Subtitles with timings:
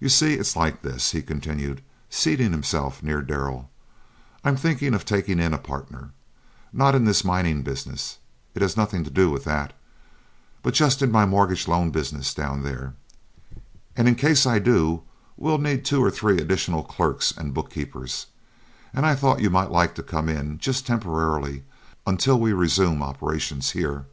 [0.00, 3.68] You see, it's like this," he continued, seating himself near Darrell;
[4.42, 6.12] "I'm thinking of taking in a partner
[6.72, 8.16] not in this mining business,
[8.54, 9.74] it has nothing to do with that,
[10.62, 12.94] but just in my mortgage loan business down there;
[13.94, 15.02] and in case I do,
[15.36, 18.28] we'll need two or three additional clerks and book keepers,
[18.94, 21.64] and I thought you might like to come in just temporarily
[22.06, 24.06] until we resume operations here.